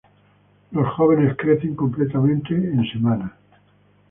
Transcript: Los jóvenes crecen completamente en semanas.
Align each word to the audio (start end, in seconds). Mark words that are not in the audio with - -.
Los 0.71 0.87
jóvenes 0.95 1.37
crecen 1.37 1.75
completamente 1.75 2.55
en 2.55 2.83
semanas. 2.91 3.33